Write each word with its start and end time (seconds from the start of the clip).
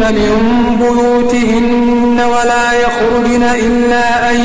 من 0.00 0.76
بيوتهن 0.80 2.20
ولا 2.20 2.72
يخرجن 2.72 3.42
إلا 3.42 4.30
أن 4.30 4.36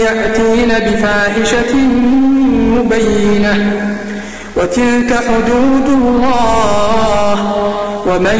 يأتين 0.00 0.68
بفاحشة 0.68 1.74
مبينة 2.76 3.86
وتلك 4.56 5.14
حدود 5.28 5.88
الله 5.88 7.38
ومن 8.06 8.38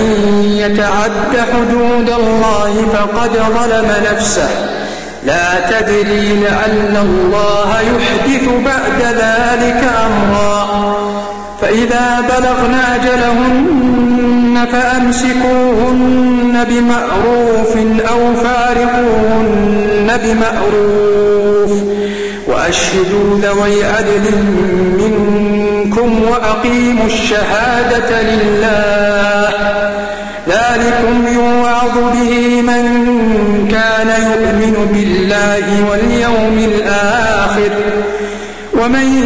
يتعد 0.59 1.46
حدود 1.52 2.10
الله 2.10 2.87
فقد 2.93 3.30
ظلم 3.30 3.91
نفسه 4.12 4.48
لا 5.27 5.71
تدري 5.71 6.41
لعل 6.43 6.96
الله 6.96 7.80
يحدث 7.80 8.48
بعد 8.65 9.01
ذلك 9.02 9.84
أمرا 10.07 10.66
فإذا 11.60 12.21
بلغن 12.29 12.74
أجلهن 12.95 13.82
فأمسكوهن 14.73 16.65
بمعروف 16.69 17.77
أو 18.11 18.34
فارقوهن 18.34 20.19
بمعروف 20.25 21.73
وأشهدوا 22.46 23.38
ذوي 23.43 23.85
عدل 23.85 24.27
منكم 24.99 26.23
وأقيموا 26.30 27.07
الشهادة 27.07 28.23
لله. 28.23 29.49
ذلكم 30.49 31.27
يوعظ 31.35 31.95
به 32.15 32.41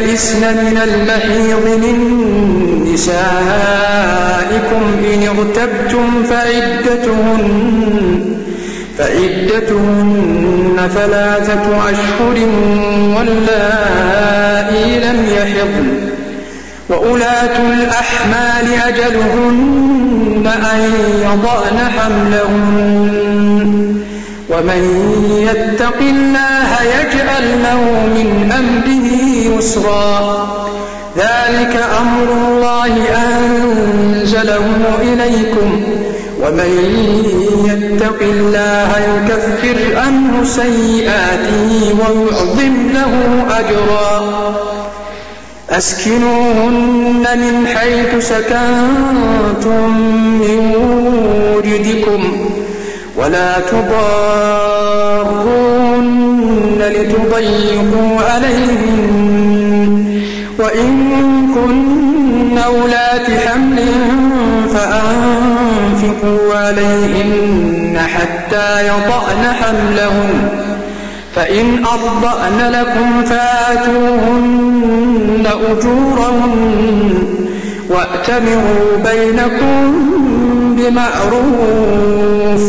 يئسن 0.00 0.40
من 0.40 0.76
المحيض 0.84 1.66
من 1.82 1.96
نسائكم 2.94 4.82
إن 5.14 5.20
ارتبتم 5.28 6.06
فعدتهن 6.30 7.60
فعدتهن 8.98 10.76
ثلاثة 10.94 11.64
أشهر 11.90 12.36
واللائي 13.16 14.86
لم 15.00 15.18
يحضن. 15.36 15.88
وأولاة 16.88 17.56
الأحمال 17.72 18.66
أجلهن 18.86 20.46
أن 20.46 20.80
يضعن 21.22 21.78
حملهن. 21.98 23.70
ومن 24.50 24.82
يتق 25.48 25.98
الله 26.00 26.69
يجعل 26.82 27.62
له 27.62 27.80
من 28.06 28.52
أمره 28.58 29.10
يسرا. 29.58 30.48
ذلك 31.16 31.74
أمر 32.00 32.28
الله 32.48 32.94
أنزله 33.16 34.66
إليكم. 35.02 35.70
ومن 36.42 36.72
يتق 37.64 38.20
الله 38.22 38.90
يكفر 38.98 39.78
عنه 39.98 40.44
سيئاته 40.44 41.94
ويعظم 42.00 42.74
له 42.94 43.12
أجرا. 43.50 44.10
أسكنوهن 45.70 47.24
من 47.36 47.66
حيث 47.66 48.28
سكنتم 48.28 49.88
من 50.40 50.60
وجدكم. 51.56 52.22
ولا 53.16 53.52
تضاروهن 53.60 55.69
لتضيقوا 56.80 58.20
عليهن 58.20 60.20
وإن 60.58 60.90
كن 61.54 62.58
أولات 62.58 63.30
حمل 63.46 63.78
فأنفقوا 64.74 66.54
عليهن 66.54 67.98
حتى 67.98 68.86
يضعن 68.86 69.44
حملهن 69.60 70.48
فإن 71.34 71.84
أرضأن 71.84 72.58
لكم 72.72 73.24
فآتوهن 73.24 74.80
أجورهن 75.70 77.14
وأتمروا 77.88 78.96
بينكم 79.04 79.94
بمعروف. 80.76 82.64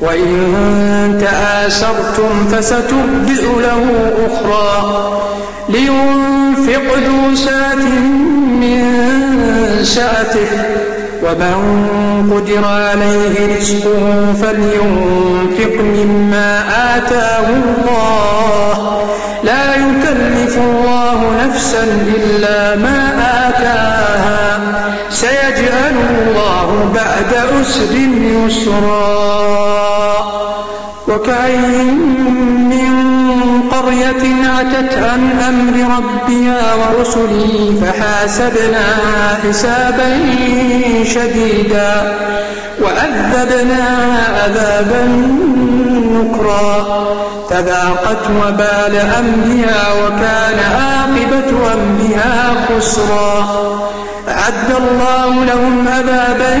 وإن 0.00 1.18
تآسرتم 1.20 2.48
فسترجع 2.52 3.42
له 3.60 3.82
أخرى 4.26 5.20
لينفق 5.68 6.94
ذو 7.06 7.34
سعة 7.34 7.84
من 8.60 8.82
سعته 9.82 10.50
ومن 11.22 11.58
قدر 12.34 12.64
عليه 12.64 13.56
رزقه 13.56 14.32
فلينفق 14.42 15.74
مما 15.80 16.62
آتاه 16.96 17.46
الله. 17.48 19.02
لا 19.44 19.74
يكلف 19.74 20.58
الله 20.58 21.20
نفسا 21.46 21.84
إلا 22.16 22.76
ما 22.76 22.98
آتاها. 23.48 24.60
سيجعل 25.10 25.94
الله 26.10 26.92
بعد 26.94 27.34
أسر 27.60 27.94
يسرا. 28.46 29.57
وكأين 31.08 31.98
من 32.68 33.08
قرية 33.70 34.48
عتت 34.58 34.98
عن 34.98 35.30
أمر 35.48 35.96
ربها 35.96 36.74
ورسله 36.74 37.74
فحاسبناها 37.82 39.38
حسابا 39.44 40.18
شديدا 41.04 42.16
وعذبناها 42.82 44.42
عذابا 44.42 45.06
نكرا 46.12 46.86
فذاقت 47.50 48.30
وبال 48.30 48.96
أمرها 49.18 49.92
وكان 49.92 50.58
عاقبة 50.58 51.72
أمرها 51.74 52.54
خسرا 52.68 53.48
أعد 54.28 54.70
الله 54.80 55.44
لهم 55.44 55.88
عذابا 55.88 56.60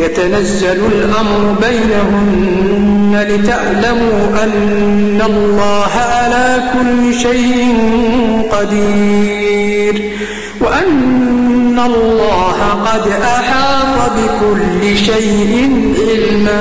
يتنزل 0.00 0.80
الأمر 0.92 1.56
بينهن 1.60 3.26
لتعلموا 3.28 4.44
أن 4.44 5.22
الله 5.26 5.90
على 5.94 6.62
كل 6.72 7.14
شيء 7.14 7.76
قدير 8.52 10.12
وأن 10.60 11.78
الله 11.86 12.58
قد 12.86 13.08
أحاط 13.22 14.12
بكل 14.12 14.96
شيء 14.96 15.70
علما 16.08 16.60